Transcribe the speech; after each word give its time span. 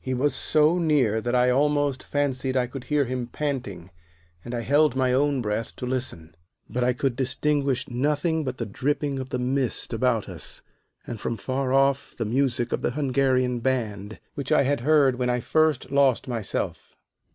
He 0.00 0.14
was 0.14 0.34
so 0.34 0.78
near 0.78 1.20
that 1.20 1.34
I 1.34 1.50
almost 1.50 2.02
fancied 2.02 2.56
I 2.56 2.66
could 2.66 2.84
hear 2.84 3.04
him 3.04 3.26
panting, 3.26 3.90
and 4.42 4.54
I 4.54 4.60
held 4.60 4.96
my 4.96 5.12
own 5.12 5.42
breath 5.42 5.76
to 5.76 5.84
listen. 5.84 6.34
But 6.66 6.82
I 6.82 6.94
could 6.94 7.14
distinguish 7.14 7.86
nothing 7.86 8.42
but 8.42 8.56
the 8.56 8.64
dripping 8.64 9.18
of 9.18 9.28
the 9.28 9.38
mist 9.38 9.92
about 9.92 10.30
us, 10.30 10.62
and 11.06 11.20
from 11.20 11.36
far 11.36 11.74
off 11.74 12.14
the 12.16 12.24
music 12.24 12.72
of 12.72 12.80
the 12.80 12.92
Hungarian 12.92 13.60
band, 13.60 14.18
which 14.32 14.50
I 14.50 14.62
had 14.62 14.80
heard 14.80 15.16
when 15.16 15.28
I 15.28 15.40
first 15.40 15.90
lost 15.90 16.26
myself. 16.26 16.96